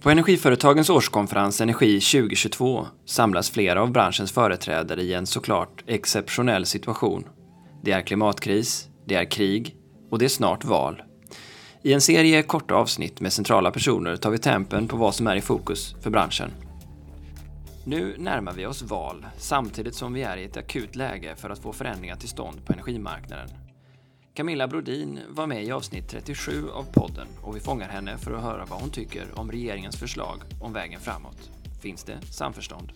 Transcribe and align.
På 0.00 0.10
Energiföretagens 0.10 0.90
årskonferens 0.90 1.60
Energi 1.60 2.00
2022 2.00 2.86
samlas 3.04 3.50
flera 3.50 3.82
av 3.82 3.92
branschens 3.92 4.32
företrädare 4.32 5.02
i 5.02 5.14
en 5.14 5.26
såklart 5.26 5.84
exceptionell 5.86 6.66
situation. 6.66 7.24
Det 7.82 7.92
är 7.92 8.00
klimatkris, 8.00 8.88
det 9.06 9.14
är 9.14 9.24
krig 9.24 9.76
och 10.10 10.18
det 10.18 10.24
är 10.24 10.28
snart 10.28 10.64
val. 10.64 11.02
I 11.82 11.92
en 11.92 12.00
serie 12.00 12.42
korta 12.42 12.74
avsnitt 12.74 13.20
med 13.20 13.32
centrala 13.32 13.70
personer 13.70 14.16
tar 14.16 14.30
vi 14.30 14.38
tempen 14.38 14.88
på 14.88 14.96
vad 14.96 15.14
som 15.14 15.26
är 15.26 15.36
i 15.36 15.40
fokus 15.40 15.94
för 16.02 16.10
branschen. 16.10 16.50
Nu 17.84 18.14
närmar 18.18 18.52
vi 18.52 18.66
oss 18.66 18.82
val 18.82 19.26
samtidigt 19.38 19.94
som 19.94 20.12
vi 20.12 20.22
är 20.22 20.36
i 20.36 20.44
ett 20.44 20.56
akut 20.56 20.96
läge 20.96 21.34
för 21.36 21.50
att 21.50 21.62
få 21.62 21.72
förändringar 21.72 22.16
till 22.16 22.28
stånd 22.28 22.66
på 22.66 22.72
energimarknaden. 22.72 23.67
Camilla 24.38 24.68
Brodin 24.68 25.20
var 25.28 25.46
med 25.46 25.64
i 25.64 25.70
avsnitt 25.70 26.08
37 26.08 26.70
av 26.70 26.84
podden 26.92 27.26
och 27.42 27.56
vi 27.56 27.60
fångar 27.60 27.88
henne 27.88 28.18
för 28.18 28.32
att 28.32 28.42
höra 28.42 28.64
vad 28.64 28.80
hon 28.80 28.90
tycker 28.90 29.38
om 29.38 29.50
regeringens 29.50 29.96
förslag 29.96 30.38
om 30.60 30.72
vägen 30.72 31.00
framåt. 31.00 31.50
Finns 31.80 32.04
det 32.04 32.18
samförstånd? 32.30 32.92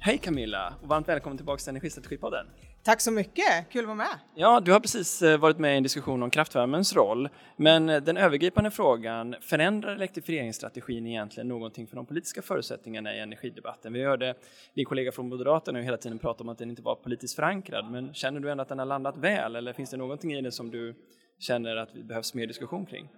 Hej 0.00 0.18
Camilla 0.18 0.74
och 0.82 0.88
varmt 0.88 1.08
välkommen 1.08 1.36
tillbaka 1.36 1.58
till 1.58 1.68
Energistrategipodden. 1.68 2.46
Tack 2.82 3.00
så 3.00 3.10
mycket, 3.10 3.70
kul 3.70 3.80
att 3.80 3.86
vara 3.86 3.96
med. 3.96 4.18
Ja, 4.34 4.60
du 4.60 4.72
har 4.72 4.80
precis 4.80 5.22
eh, 5.22 5.38
varit 5.38 5.58
med 5.58 5.74
i 5.74 5.76
en 5.76 5.82
diskussion 5.82 6.22
om 6.22 6.30
kraftvärmens 6.30 6.96
roll, 6.96 7.28
men 7.56 7.88
eh, 7.88 8.02
den 8.02 8.16
övergripande 8.16 8.70
frågan, 8.70 9.34
förändrar 9.40 9.94
elektrifieringsstrategin 9.94 11.06
egentligen 11.06 11.48
någonting 11.48 11.86
för 11.86 11.96
de 11.96 12.06
politiska 12.06 12.42
förutsättningarna 12.42 13.14
i 13.14 13.20
energidebatten? 13.20 13.92
Vi 13.92 14.04
hörde 14.04 14.34
din 14.74 14.84
kollega 14.84 15.12
från 15.12 15.28
Moderaterna 15.28 15.80
hela 15.80 15.96
tiden 15.96 16.18
prata 16.18 16.44
om 16.44 16.48
att 16.48 16.58
den 16.58 16.70
inte 16.70 16.82
var 16.82 16.94
politiskt 16.94 17.36
förankrad, 17.36 17.90
men 17.90 18.14
känner 18.14 18.40
du 18.40 18.50
ändå 18.50 18.62
att 18.62 18.68
den 18.68 18.78
har 18.78 18.86
landat 18.86 19.16
väl 19.16 19.56
eller 19.56 19.72
finns 19.72 19.90
det 19.90 19.96
någonting 19.96 20.32
i 20.32 20.42
den 20.42 20.52
som 20.52 20.70
du 20.70 20.94
känner 21.38 21.76
att 21.76 21.94
det 21.94 22.04
behövs 22.04 22.34
mer 22.34 22.46
diskussion 22.46 22.86
kring? 22.86 23.08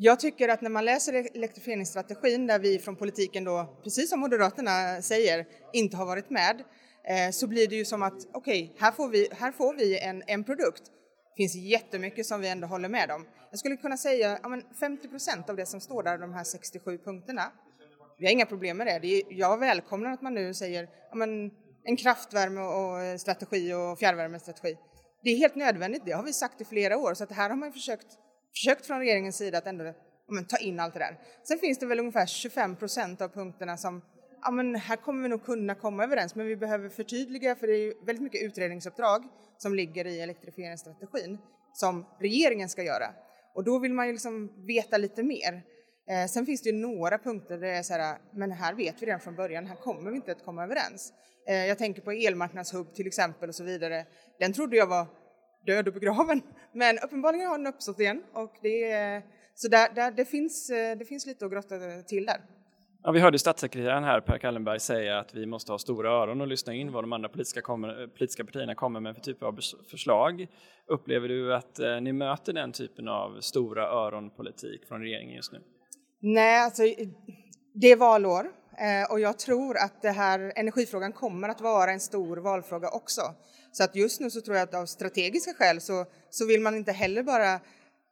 Jag 0.00 0.20
tycker 0.20 0.48
att 0.48 0.60
när 0.60 0.70
man 0.70 0.84
läser 0.84 1.12
elektrifieringsstrategin 1.36 2.46
där 2.46 2.58
vi 2.58 2.78
från 2.78 2.96
politiken 2.96 3.44
då, 3.44 3.80
precis 3.84 4.10
som 4.10 4.20
Moderaterna 4.20 4.94
eh, 4.94 5.00
säger, 5.00 5.46
inte 5.72 5.96
har 5.96 6.06
varit 6.06 6.30
med, 6.30 6.62
eh, 7.04 7.30
så 7.32 7.46
blir 7.46 7.68
det 7.68 7.76
ju 7.76 7.84
som 7.84 8.02
att 8.02 8.26
okej, 8.32 8.64
okay, 8.64 8.76
här 8.78 8.92
får 8.92 9.08
vi, 9.08 9.28
här 9.32 9.52
får 9.52 9.74
vi 9.74 9.98
en, 9.98 10.22
en 10.26 10.44
produkt. 10.44 10.82
Det 10.84 11.36
finns 11.36 11.54
jättemycket 11.54 12.26
som 12.26 12.40
vi 12.40 12.48
ändå 12.48 12.66
håller 12.66 12.88
med 12.88 13.10
om. 13.10 13.26
Jag 13.50 13.58
skulle 13.58 13.76
kunna 13.76 13.96
säga 13.96 14.38
ja, 14.42 14.60
50 14.80 15.08
procent 15.08 15.50
av 15.50 15.56
det 15.56 15.66
som 15.66 15.80
står 15.80 16.02
där, 16.02 16.18
de 16.18 16.32
här 16.32 16.44
67 16.44 16.98
punkterna, 16.98 17.52
vi 18.18 18.26
har 18.26 18.32
inga 18.32 18.46
problem 18.46 18.76
med 18.76 18.86
det. 18.86 18.98
det 18.98 19.08
är, 19.08 19.22
jag 19.28 19.58
välkomnar 19.58 20.10
att 20.10 20.22
man 20.22 20.34
nu 20.34 20.54
säger 20.54 20.88
ja, 21.10 21.16
men, 21.16 21.50
en 21.84 21.96
kraftvärme 21.96 22.60
och 22.60 23.02
eh, 23.02 23.16
strategi 23.16 23.74
och 23.74 23.98
fjärrvärmestrategi. 23.98 24.76
Det 25.22 25.30
är 25.30 25.36
helt 25.36 25.54
nödvändigt, 25.54 26.02
det 26.04 26.12
har 26.12 26.22
vi 26.22 26.32
sagt 26.32 26.60
i 26.60 26.64
flera 26.64 26.98
år, 26.98 27.14
så 27.14 27.24
att 27.24 27.32
här 27.32 27.50
har 27.50 27.56
man 27.56 27.72
försökt, 27.72 28.06
försökt 28.58 28.86
från 28.86 28.98
regeringens 28.98 29.36
sida 29.36 29.58
att 29.58 29.66
ändå 29.66 29.84
ja, 29.84 29.94
men, 30.26 30.44
ta 30.44 30.56
in 30.56 30.80
allt 30.80 30.94
det 30.94 31.00
där. 31.00 31.18
Sen 31.48 31.58
finns 31.58 31.78
det 31.78 31.86
väl 31.86 32.00
ungefär 32.00 32.26
25 32.26 32.76
procent 32.76 33.20
av 33.20 33.28
punkterna 33.28 33.76
som 33.76 34.02
ja 34.42 34.50
men 34.50 34.74
här 34.74 34.96
kommer 34.96 35.22
vi 35.22 35.28
nog 35.28 35.44
kunna 35.44 35.74
komma 35.74 36.04
överens 36.04 36.34
men 36.34 36.46
vi 36.46 36.56
behöver 36.56 36.88
förtydliga 36.88 37.56
för 37.56 37.66
det 37.66 37.72
är 37.72 38.06
väldigt 38.06 38.22
mycket 38.22 38.42
utredningsuppdrag 38.42 39.24
som 39.58 39.74
ligger 39.74 40.06
i 40.06 40.20
elektrifieringsstrategin 40.20 41.38
som 41.72 42.06
regeringen 42.20 42.68
ska 42.68 42.82
göra 42.82 43.06
och 43.54 43.64
då 43.64 43.78
vill 43.78 43.94
man 43.94 44.06
ju 44.06 44.12
liksom 44.12 44.66
veta 44.66 44.96
lite 44.96 45.22
mer. 45.22 45.62
Eh, 46.10 46.26
sen 46.26 46.46
finns 46.46 46.62
det 46.62 46.70
ju 46.70 46.76
några 46.76 47.18
punkter 47.18 47.58
där 47.58 47.66
det 47.66 47.76
är 47.76 47.82
så 47.82 47.92
här, 47.92 48.18
men 48.32 48.52
här 48.52 48.74
vet 48.74 49.02
vi 49.02 49.06
redan 49.06 49.20
från 49.20 49.36
början, 49.36 49.66
här 49.66 49.76
kommer 49.76 50.10
vi 50.10 50.16
inte 50.16 50.32
att 50.32 50.44
komma 50.44 50.64
överens. 50.64 51.12
Eh, 51.48 51.66
jag 51.66 51.78
tänker 51.78 52.02
på 52.02 52.12
elmarknadshubb 52.12 52.94
till 52.94 53.06
exempel 53.06 53.48
och 53.48 53.54
så 53.54 53.64
vidare. 53.64 54.06
Den 54.38 54.52
trodde 54.52 54.76
jag 54.76 54.86
var 54.86 55.06
död 55.68 55.88
och 55.88 55.94
begraven, 55.94 56.42
men 56.72 56.98
uppenbarligen 57.04 57.46
har 57.48 57.58
den 57.58 57.66
uppstått 57.66 58.00
igen 58.00 58.22
och 58.32 58.52
det 58.62 58.90
är, 58.90 59.22
så 59.54 59.68
där, 59.68 59.94
där, 59.94 60.10
det, 60.10 60.24
finns, 60.24 60.70
eh, 60.70 60.98
det 60.98 61.04
finns 61.04 61.26
lite 61.26 61.44
att 61.44 61.52
grotta 61.52 61.74
till 62.06 62.26
där. 62.26 62.40
Ja, 63.02 63.12
vi 63.12 63.20
hörde 63.20 63.38
statssekreteraren 63.38 64.04
här, 64.04 64.20
Per 64.20 64.38
Kallenberg, 64.38 64.80
säga 64.80 65.18
att 65.18 65.34
vi 65.34 65.46
måste 65.46 65.72
ha 65.72 65.78
stora 65.78 66.10
öron 66.10 66.40
och 66.40 66.46
lyssna 66.46 66.74
in 66.74 66.92
vad 66.92 67.04
de 67.04 67.12
andra 67.12 67.28
politiska, 67.28 67.60
kommer, 67.60 68.06
politiska 68.06 68.44
partierna 68.44 68.74
kommer 68.74 69.00
med 69.00 69.14
för 69.14 69.22
typ 69.22 69.42
av 69.42 69.58
förslag. 69.90 70.46
Upplever 70.86 71.28
du 71.28 71.54
att 71.54 71.78
eh, 71.78 72.00
ni 72.00 72.12
möter 72.12 72.52
den 72.52 72.72
typen 72.72 73.08
av 73.08 73.40
stora 73.40 73.88
öronpolitik 73.88 74.88
från 74.88 75.00
regeringen 75.00 75.36
just 75.36 75.52
nu? 75.52 75.58
Nej, 76.20 76.64
alltså 76.64 76.82
det 77.74 77.86
är 77.86 77.96
valår 77.96 78.46
Eh, 78.80 79.10
och 79.10 79.20
jag 79.20 79.38
tror 79.38 79.76
att 79.76 80.02
det 80.02 80.10
här 80.10 80.52
energifrågan 80.56 81.12
kommer 81.12 81.48
att 81.48 81.60
vara 81.60 81.92
en 81.92 82.00
stor 82.00 82.36
valfråga 82.36 82.90
också. 82.90 83.34
Så 83.72 83.84
att 83.84 83.96
just 83.96 84.20
nu 84.20 84.30
så 84.30 84.40
tror 84.40 84.56
jag 84.56 84.68
att 84.68 84.74
av 84.74 84.86
strategiska 84.86 85.54
skäl 85.54 85.80
så, 85.80 86.06
så 86.30 86.46
vill 86.46 86.60
man 86.60 86.74
inte 86.74 86.92
heller 86.92 87.22
bara 87.22 87.60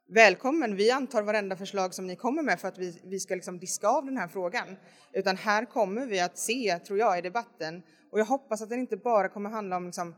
välkommen, 0.09 0.75
vi 0.75 0.91
antar 0.91 1.21
varenda 1.21 1.55
förslag 1.55 1.93
som 1.93 2.07
ni 2.07 2.15
kommer 2.15 2.43
med 2.43 2.59
för 2.59 2.67
att 2.67 2.77
vi, 2.77 3.01
vi 3.03 3.19
ska 3.19 3.35
liksom 3.35 3.59
diska 3.59 3.87
av 3.87 4.05
den 4.05 4.17
här 4.17 4.27
frågan. 4.27 4.67
Utan 5.13 5.37
här 5.37 5.65
kommer 5.65 6.05
vi 6.05 6.19
att 6.19 6.37
se, 6.37 6.79
tror 6.79 6.99
jag, 6.99 7.19
i 7.19 7.21
debatten, 7.21 7.83
och 8.11 8.19
jag 8.19 8.25
hoppas 8.25 8.61
att 8.61 8.69
den 8.69 8.79
inte 8.79 8.97
bara 8.97 9.29
kommer 9.29 9.49
handla 9.49 9.77
om 9.77 9.85
liksom 9.85 10.15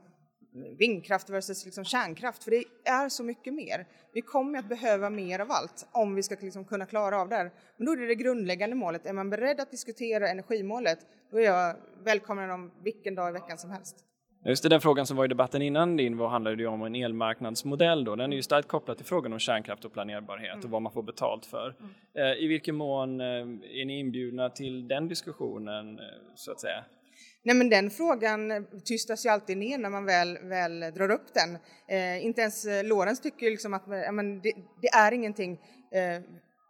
vindkraft 0.78 1.30
versus 1.30 1.66
liksom 1.66 1.86
kärnkraft, 1.86 2.44
för 2.44 2.52
det 2.52 2.64
är 2.86 3.10
så 3.10 3.24
mycket 3.24 3.54
mer. 3.54 3.88
Vi 4.14 4.22
kommer 4.22 4.60
att 4.60 4.70
behöva 4.70 5.10
mer 5.10 5.40
av 5.40 5.52
allt 5.52 5.88
om 5.92 6.16
vi 6.16 6.24
ska 6.24 6.36
liksom 6.42 6.66
kunna 6.66 6.86
klara 6.86 7.22
av 7.22 7.30
det 7.30 7.36
här. 7.36 7.52
Men 7.78 7.86
då 7.86 7.92
är 7.92 7.98
det 7.98 8.08
det 8.08 8.16
grundläggande 8.16 8.76
målet. 8.76 9.06
Är 9.06 9.14
man 9.14 9.30
beredd 9.30 9.60
att 9.60 9.72
diskutera 9.72 10.30
energimålet, 10.30 11.00
då 11.32 11.40
är 11.40 11.44
jag 11.44 11.76
välkommen 12.04 12.52
om 12.52 12.72
vilken 12.84 13.16
dag 13.16 13.30
i 13.30 13.34
veckan 13.34 13.58
som 13.58 13.72
helst. 13.72 14.06
Just 14.46 14.64
det, 14.64 14.70
den 14.70 14.82
frågan 14.82 15.06
som 15.06 15.18
var 15.18 15.26
i 15.26 15.28
debatten 15.28 15.62
innan 15.62 15.98
din 15.98 16.18
var, 16.18 16.28
handlade 16.28 16.62
ju 16.62 16.68
om 16.68 16.84
en 16.84 16.96
elmarknadsmodell 16.96 18.04
då. 18.04 18.16
Den 18.16 18.34
är 18.34 18.36
ju 18.36 18.44
starkt 18.44 18.68
kopplad 18.68 18.98
till 18.98 19.06
frågan 19.06 19.34
om 19.34 19.40
kärnkraft 19.40 19.86
och 19.86 19.94
planerbarhet 19.94 20.54
mm. 20.54 20.66
och 20.66 20.72
vad 20.72 20.82
man 20.82 20.92
får 20.92 21.04
betalt 21.04 21.46
för. 21.46 21.76
Mm. 21.80 21.92
Eh, 22.14 22.44
I 22.44 22.48
vilken 22.48 22.76
mån 22.76 23.22
eh, 23.22 23.28
är 23.28 23.86
ni 23.86 24.00
inbjudna 24.00 24.50
till 24.50 24.88
den 24.88 25.08
diskussionen 25.08 26.00
eh, 26.00 26.06
så 26.36 26.52
att 26.52 26.60
säga? 26.60 26.84
Nej 27.44 27.56
men 27.56 27.70
den 27.70 27.90
frågan 27.90 28.68
tystas 28.86 29.26
ju 29.26 29.30
alltid 29.30 29.58
ner 29.58 29.78
när 29.78 29.90
man 29.90 30.06
väl, 30.06 30.38
väl 30.38 30.80
drar 30.80 31.12
upp 31.12 31.34
den. 31.34 31.58
Eh, 31.88 32.26
inte 32.26 32.42
ens 32.42 32.66
eh, 32.66 32.84
Lorentz 32.84 33.22
tycker 33.22 33.52
liksom 33.52 33.74
att 33.74 33.88
eh, 33.88 33.98
ja, 33.98 34.12
men 34.12 34.42
det, 34.42 34.54
det 34.82 34.88
är 34.88 35.12
ingenting. 35.12 35.52
Eh, 35.92 36.22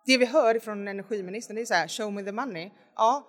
det 0.06 0.18
vi 0.18 0.26
hör 0.26 0.59
från 0.59 0.88
energiministern 0.88 1.56
det 1.56 1.62
är 1.62 1.66
så 1.66 1.74
här, 1.74 1.88
show 1.88 2.14
me 2.14 2.24
the 2.24 2.32
money. 2.32 2.72
Ja, 2.96 3.28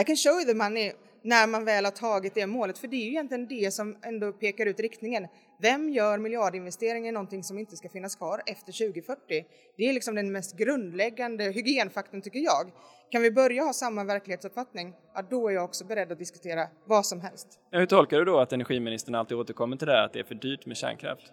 I 0.00 0.04
can 0.04 0.16
show 0.16 0.32
you 0.32 0.44
the 0.44 0.54
money 0.54 0.92
när 1.22 1.46
man 1.46 1.64
väl 1.64 1.84
har 1.84 1.92
tagit 1.92 2.34
det 2.34 2.46
målet. 2.46 2.78
För 2.78 2.88
det 2.88 2.96
är 2.96 3.04
ju 3.04 3.08
egentligen 3.08 3.46
det 3.46 3.74
som 3.74 3.96
ändå 4.02 4.32
pekar 4.32 4.66
ut 4.66 4.80
riktningen. 4.80 5.26
Vem 5.58 5.90
gör 5.90 6.18
miljardinvesteringar 6.18 7.08
i 7.08 7.12
någonting 7.12 7.44
som 7.44 7.58
inte 7.58 7.76
ska 7.76 7.88
finnas 7.88 8.16
kvar 8.16 8.42
efter 8.46 8.72
2040? 8.72 9.44
Det 9.76 9.88
är 9.88 9.92
liksom 9.92 10.14
den 10.14 10.32
mest 10.32 10.56
grundläggande 10.56 11.44
hygienfaktorn 11.44 12.22
tycker 12.22 12.38
jag. 12.38 12.70
Kan 13.10 13.22
vi 13.22 13.30
börja 13.30 13.62
ha 13.62 13.72
samma 13.72 14.04
verklighetsuppfattning, 14.04 14.94
ja, 15.14 15.22
då 15.30 15.48
är 15.48 15.52
jag 15.52 15.64
också 15.64 15.84
beredd 15.84 16.12
att 16.12 16.18
diskutera 16.18 16.68
vad 16.84 17.06
som 17.06 17.20
helst. 17.20 17.48
Hur 17.70 17.86
tolkar 17.86 18.18
du 18.18 18.24
då 18.24 18.38
att 18.38 18.52
energiministern 18.52 19.14
alltid 19.14 19.36
återkommer 19.36 19.76
till 19.76 19.86
det 19.86 19.92
här 19.92 20.04
att 20.04 20.12
det 20.12 20.20
är 20.20 20.24
för 20.24 20.34
dyrt 20.34 20.66
med 20.66 20.76
kärnkraft? 20.76 21.32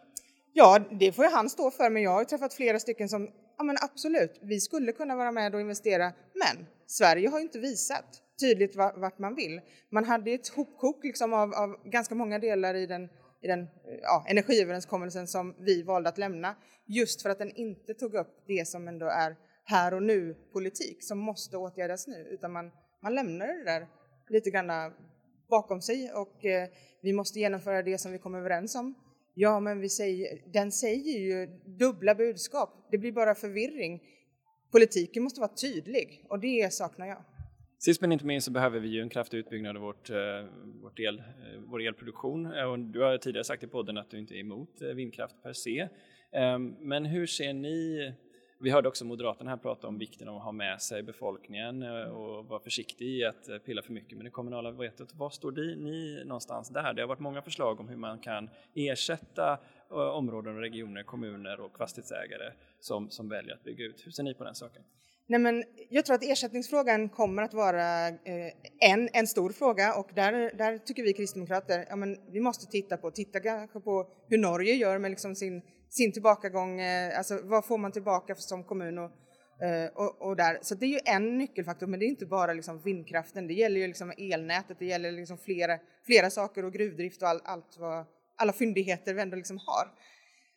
Ja, 0.53 0.79
det 0.99 1.11
får 1.11 1.25
ju 1.25 1.31
han 1.31 1.49
stå 1.49 1.71
för, 1.71 1.89
men 1.89 2.03
jag 2.03 2.11
har 2.11 2.23
träffat 2.23 2.53
flera 2.53 2.79
stycken 2.79 3.09
som, 3.09 3.29
ja 3.57 3.63
men 3.63 3.77
absolut, 3.81 4.39
vi 4.41 4.59
skulle 4.59 4.91
kunna 4.91 5.15
vara 5.15 5.31
med 5.31 5.55
och 5.55 5.61
investera, 5.61 6.11
men 6.33 6.65
Sverige 6.87 7.29
har 7.29 7.39
ju 7.39 7.43
inte 7.43 7.59
visat 7.59 8.21
tydligt 8.39 8.75
vart 8.75 9.19
man 9.19 9.35
vill. 9.35 9.61
Man 9.89 10.05
hade 10.05 10.31
ett 10.31 10.47
hopkok 10.47 11.03
liksom 11.03 11.33
av, 11.33 11.53
av 11.53 11.89
ganska 11.89 12.15
många 12.15 12.39
delar 12.39 12.73
i 12.73 12.85
den, 12.85 13.09
i 13.41 13.47
den 13.47 13.67
ja, 14.01 14.25
energiöverenskommelsen 14.27 15.27
som 15.27 15.55
vi 15.59 15.83
valde 15.83 16.09
att 16.09 16.17
lämna 16.17 16.55
just 16.85 17.21
för 17.21 17.29
att 17.29 17.39
den 17.39 17.51
inte 17.55 17.93
tog 17.93 18.13
upp 18.13 18.43
det 18.47 18.67
som 18.67 18.87
ändå 18.87 19.05
är 19.05 19.35
här 19.65 19.93
och 19.93 20.03
nu 20.03 20.35
politik 20.53 21.03
som 21.03 21.19
måste 21.19 21.57
åtgärdas 21.57 22.07
nu 22.07 22.27
utan 22.31 22.51
man, 22.51 22.71
man 23.03 23.15
lämnar 23.15 23.47
det 23.47 23.63
där 23.63 23.87
lite 24.29 24.49
grann 24.49 24.93
bakom 25.49 25.81
sig 25.81 26.11
och 26.13 26.45
eh, 26.45 26.69
vi 27.01 27.13
måste 27.13 27.39
genomföra 27.39 27.83
det 27.83 27.97
som 27.97 28.11
vi 28.11 28.17
kom 28.17 28.35
överens 28.35 28.75
om. 28.75 28.95
Ja, 29.33 29.59
men 29.59 29.79
vi 29.79 29.89
säger, 29.89 30.41
den 30.53 30.71
säger 30.71 31.19
ju 31.19 31.47
dubbla 31.65 32.15
budskap. 32.15 32.87
Det 32.91 32.97
blir 32.97 33.11
bara 33.11 33.35
förvirring. 33.35 34.01
Politiken 34.71 35.23
måste 35.23 35.41
vara 35.41 35.53
tydlig 35.53 36.25
och 36.29 36.39
det 36.39 36.73
saknar 36.73 37.07
jag. 37.07 37.23
Sist 37.79 38.01
men 38.01 38.11
inte 38.11 38.25
minst 38.25 38.45
så 38.45 38.51
behöver 38.51 38.79
vi 38.79 38.87
ju 38.87 39.01
en 39.01 39.09
kraftig 39.09 39.37
utbyggnad 39.37 39.75
av 39.75 39.81
vårt, 39.81 40.09
eh, 40.09 40.17
vårt 40.81 40.99
el, 40.99 41.19
eh, 41.19 41.59
vår 41.59 41.81
elproduktion. 41.81 42.53
Eh, 42.53 42.63
och 42.63 42.79
du 42.79 43.01
har 43.01 43.17
tidigare 43.17 43.43
sagt 43.43 43.63
i 43.63 43.67
podden 43.67 43.97
att 43.97 44.09
du 44.09 44.19
inte 44.19 44.35
är 44.35 44.39
emot 44.39 44.81
vindkraft 44.81 45.43
per 45.43 45.53
se. 45.53 45.87
Ehm, 46.31 46.75
men 46.79 47.05
hur 47.05 47.25
ser 47.25 47.53
ni 47.53 48.13
vi 48.59 48.71
hörde 48.71 48.87
också 48.87 49.05
Moderaterna 49.05 49.49
här 49.49 49.57
prata 49.57 49.87
om 49.87 49.97
vikten 49.97 50.27
av 50.27 50.37
att 50.37 50.43
ha 50.43 50.51
med 50.51 50.81
sig 50.81 51.03
befolkningen 51.03 51.83
och 52.07 52.45
vara 52.45 52.59
försiktig 52.59 53.05
i 53.05 53.25
att 53.25 53.49
pilla 53.65 53.81
för 53.81 53.93
mycket 53.93 54.17
med 54.17 54.25
det 54.25 54.29
kommunala 54.29 54.71
vetot. 54.71 55.15
Var 55.15 55.29
står 55.29 55.51
ni 55.75 56.23
någonstans 56.25 56.69
där? 56.69 56.93
Det 56.93 57.01
har 57.01 57.07
varit 57.07 57.19
många 57.19 57.41
förslag 57.41 57.79
om 57.79 57.89
hur 57.89 57.97
man 57.97 58.19
kan 58.19 58.49
ersätta 58.73 59.59
områden, 59.89 60.55
och 60.55 60.61
regioner, 60.61 61.03
kommuner 61.03 61.59
och 61.59 61.77
fastighetsägare 61.77 62.51
som, 62.79 63.09
som 63.09 63.29
väljer 63.29 63.53
att 63.53 63.63
bygga 63.63 63.85
ut. 63.85 64.05
Hur 64.05 64.11
ser 64.11 64.23
ni 64.23 64.33
på 64.33 64.43
den 64.43 64.55
saken? 64.55 64.83
Nej, 65.29 65.39
men 65.39 65.63
jag 65.89 66.05
tror 66.05 66.15
att 66.15 66.23
ersättningsfrågan 66.23 67.09
kommer 67.09 67.43
att 67.43 67.53
vara 67.53 68.07
eh, 68.07 68.51
en, 68.79 69.09
en 69.13 69.27
stor 69.27 69.49
fråga 69.49 69.93
och 69.93 70.09
där, 70.15 70.57
där 70.57 70.77
tycker 70.77 71.03
vi 71.03 71.13
kristdemokrater 71.13 71.85
ja, 71.89 71.95
men 71.95 72.17
vi 72.31 72.39
måste 72.39 72.65
titta 72.65 72.97
på, 72.97 73.11
titta 73.11 73.39
kanske 73.39 73.79
på 73.79 74.07
hur 74.29 74.37
Norge 74.37 74.73
gör 74.73 74.97
med 74.97 75.11
liksom 75.11 75.35
sin, 75.35 75.61
sin 75.89 76.13
tillbakagång, 76.13 76.81
eh, 76.81 77.17
alltså 77.17 77.39
vad 77.43 77.65
får 77.65 77.77
man 77.77 77.91
tillbaka 77.91 78.35
som 78.35 78.63
kommun 78.63 78.97
och, 78.97 79.11
eh, 79.65 79.89
och, 79.95 80.21
och, 80.21 80.35
där. 80.35 80.59
Så 80.61 80.75
det 80.75 80.85
är 80.85 80.89
ju 80.89 80.99
en 81.05 81.37
nyckelfaktor, 81.37 81.87
men 81.87 81.99
det 81.99 82.05
är 82.05 82.07
inte 82.07 82.25
bara 82.25 82.53
liksom 82.53 82.81
vindkraften, 82.81 83.47
det 83.47 83.53
gäller 83.53 83.79
ju 83.79 83.87
liksom 83.87 84.13
elnätet, 84.17 84.79
det 84.79 84.85
gäller 84.85 85.11
liksom 85.11 85.37
flera, 85.37 85.79
flera 86.05 86.29
saker 86.29 86.65
och 86.65 86.73
gruvdrift 86.73 87.21
och 87.21 87.27
all, 87.27 87.41
allt 87.43 87.77
vad, 87.79 88.05
alla 88.37 88.53
fyndigheter 88.53 89.13
vi 89.13 89.21
ändå 89.21 89.35
liksom 89.35 89.57
har. 89.57 89.87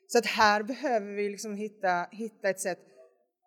Så 0.06 0.18
att 0.18 0.26
här 0.26 0.62
behöver 0.62 1.12
vi 1.12 1.28
liksom 1.28 1.54
hitta, 1.54 2.06
hitta 2.10 2.50
ett 2.50 2.60
sätt, 2.60 2.78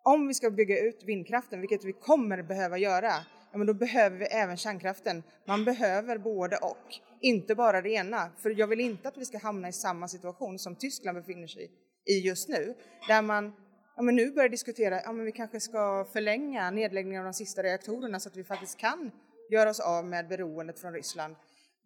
om 0.04 0.28
vi 0.28 0.34
ska 0.34 0.50
bygga 0.50 0.80
ut 0.80 1.04
vindkraften, 1.04 1.60
vilket 1.60 1.84
vi 1.84 1.92
kommer 1.92 2.42
behöva 2.42 2.78
göra, 2.78 3.12
ja, 3.52 3.58
men 3.58 3.66
då 3.66 3.74
behöver 3.74 4.18
vi 4.18 4.24
även 4.24 4.56
kärnkraften. 4.56 5.22
Man 5.46 5.64
behöver 5.64 6.18
både 6.18 6.56
och, 6.56 6.94
inte 7.20 7.54
bara 7.54 7.82
det 7.82 7.90
ena. 7.90 8.30
För 8.42 8.50
jag 8.50 8.66
vill 8.66 8.80
inte 8.80 9.08
att 9.08 9.16
vi 9.16 9.24
ska 9.24 9.38
hamna 9.38 9.68
i 9.68 9.72
samma 9.72 10.08
situation 10.08 10.58
som 10.58 10.76
Tyskland 10.76 11.18
befinner 11.18 11.46
sig 11.46 11.70
i 12.04 12.18
just 12.18 12.48
nu, 12.48 12.74
där 13.08 13.22
man 13.22 13.52
ja, 13.96 14.02
men 14.02 14.16
nu 14.16 14.30
börjar 14.30 14.48
diskutera 14.48 15.00
ja, 15.04 15.12
men 15.12 15.24
vi 15.24 15.32
kanske 15.32 15.60
ska 15.60 16.06
förlänga 16.12 16.70
nedläggningen 16.70 17.20
av 17.20 17.24
de 17.24 17.34
sista 17.34 17.62
reaktorerna 17.62 18.20
så 18.20 18.28
att 18.28 18.36
vi 18.36 18.44
faktiskt 18.44 18.78
kan 18.78 19.10
göra 19.50 19.70
oss 19.70 19.80
av 19.80 20.06
med 20.06 20.28
beroendet 20.28 20.78
från 20.78 20.92
Ryssland. 20.92 21.36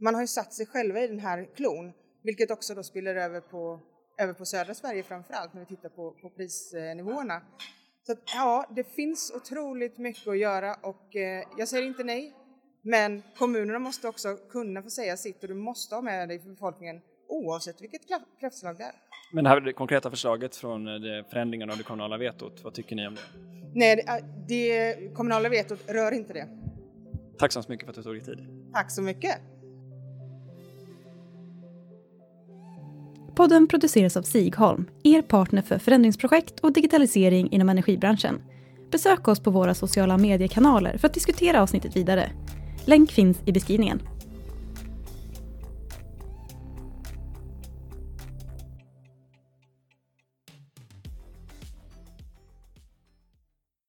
Man 0.00 0.14
har 0.14 0.20
ju 0.20 0.26
satt 0.26 0.52
sig 0.54 0.66
själva 0.66 1.00
i 1.00 1.06
den 1.06 1.18
här 1.18 1.48
klon, 1.56 1.92
vilket 2.22 2.50
också 2.50 2.74
då 2.74 2.82
spiller 2.82 3.14
över 3.14 3.40
på, 3.40 3.80
över 4.18 4.32
på 4.32 4.44
södra 4.44 4.74
Sverige 4.74 5.02
framför 5.02 5.34
allt 5.34 5.54
när 5.54 5.60
vi 5.60 5.66
tittar 5.66 5.88
på, 5.88 6.10
på 6.22 6.30
prisnivåerna. 6.30 7.42
Så 8.08 8.12
att, 8.12 8.18
ja, 8.34 8.66
det 8.76 8.84
finns 8.84 9.32
otroligt 9.36 9.98
mycket 9.98 10.28
att 10.28 10.38
göra 10.38 10.74
och 10.74 11.16
eh, 11.16 11.44
jag 11.58 11.68
säger 11.68 11.86
inte 11.86 12.04
nej. 12.04 12.32
Men 12.82 13.22
kommunerna 13.36 13.78
måste 13.78 14.08
också 14.08 14.36
kunna 14.50 14.82
få 14.82 14.90
säga 14.90 15.16
sitt 15.16 15.42
och 15.42 15.48
du 15.48 15.54
måste 15.54 15.94
ha 15.94 16.02
med 16.02 16.28
dig 16.28 16.38
för 16.38 16.48
befolkningen 16.50 17.00
oavsett 17.28 17.82
vilket 17.82 18.00
kraftslag 18.40 18.78
det 18.78 18.84
är. 18.84 18.92
Men 19.32 19.44
det 19.44 19.50
här 19.50 19.60
det 19.60 19.72
konkreta 19.72 20.10
förslaget 20.10 20.56
från 20.56 20.88
eh, 20.88 21.24
förändringen 21.30 21.70
av 21.70 21.76
det 21.76 21.82
kommunala 21.82 22.16
vetot, 22.16 22.64
vad 22.64 22.74
tycker 22.74 22.96
ni 22.96 23.06
om 23.06 23.14
det? 23.14 23.20
Nej, 23.74 23.96
det, 23.96 24.08
äh, 24.08 24.24
det 24.48 25.14
kommunala 25.14 25.48
vetot 25.48 25.90
rör 25.90 26.12
inte 26.12 26.32
det. 26.32 26.48
Tack 27.38 27.52
så 27.52 27.62
mycket 27.68 27.84
för 27.84 27.90
att 27.90 27.96
du 27.96 28.02
tog 28.02 28.14
dig 28.14 28.24
tid. 28.24 28.70
Tack 28.72 28.90
så 28.90 29.02
mycket. 29.02 29.38
Podden 33.38 33.66
produceras 33.66 34.16
av 34.16 34.22
Sigholm, 34.22 34.86
er 35.02 35.22
partner 35.22 35.62
för 35.62 35.78
förändringsprojekt 35.78 36.60
och 36.60 36.72
digitalisering 36.72 37.52
inom 37.52 37.68
energibranschen. 37.68 38.42
Besök 38.92 39.28
oss 39.28 39.40
på 39.40 39.50
våra 39.50 39.74
sociala 39.74 40.18
mediekanaler 40.18 40.98
för 40.98 41.08
att 41.08 41.14
diskutera 41.14 41.62
avsnittet 41.62 41.96
vidare. 41.96 42.30
Länk 42.84 43.12
finns 43.12 43.38
i 43.44 43.52
beskrivningen. 43.52 44.02